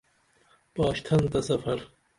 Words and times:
پاشتھن 0.75 1.19
تہ 1.31 1.39
سفر 1.47 1.77